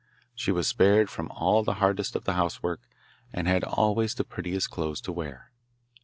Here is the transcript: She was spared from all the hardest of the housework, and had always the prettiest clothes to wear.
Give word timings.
She 0.33 0.51
was 0.51 0.67
spared 0.67 1.11
from 1.11 1.29
all 1.29 1.63
the 1.63 1.75
hardest 1.75 2.15
of 2.15 2.23
the 2.23 2.33
housework, 2.33 2.81
and 3.31 3.47
had 3.47 3.63
always 3.63 4.15
the 4.15 4.23
prettiest 4.23 4.71
clothes 4.71 4.99
to 5.01 5.11
wear. 5.11 5.51